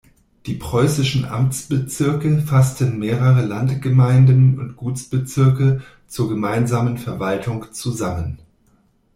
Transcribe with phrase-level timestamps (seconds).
[0.47, 8.39] Die preußischen Amtsbezirke fassten mehrere Landgemeinden und Gutsbezirke zur gemeinsamen Verwaltung zusammen.